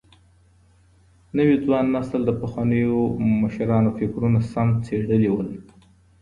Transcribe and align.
نوي 1.37 1.55
ځوان 1.65 1.85
نسل 1.95 2.21
د 2.25 2.31
پخوانيو 2.41 2.97
مشرانو 3.41 3.89
فکرونه 3.99 4.39
سم 4.51 4.67
څېړلي 4.85 5.29
وو. 5.31 5.41